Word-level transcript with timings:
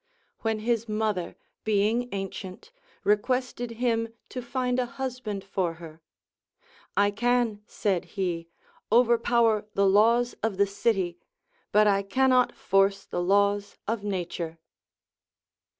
When 0.39 0.57
his 0.61 0.89
mother, 0.89 1.35
being 1.63 2.09
ancient, 2.11 2.71
requested 3.03 3.69
him 3.73 4.11
to 4.29 4.41
find 4.41 4.79
a 4.79 4.87
husband 4.97 5.43
for 5.43 5.75
her, 5.75 6.01
I 6.97 7.11
can, 7.11 7.61
said 7.67 8.05
he, 8.17 8.47
overpower 8.91 9.67
the 9.75 9.85
laws 9.87 10.33
of 10.41 10.57
the 10.57 10.65
city, 10.65 11.19
but 11.71 11.85
I 11.85 12.01
cannot 12.01 12.55
force 12.55 13.05
the 13.05 13.21
laws 13.21 13.77
of 13.87 14.03
Nature. 14.03 14.57